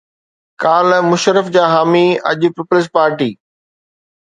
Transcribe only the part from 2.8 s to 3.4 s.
party